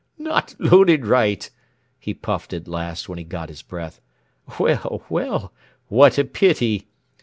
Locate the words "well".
4.59-5.03, 5.09-5.53